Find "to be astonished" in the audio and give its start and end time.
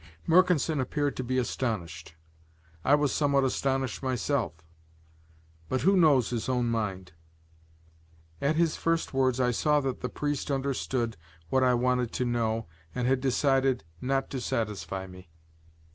1.15-2.15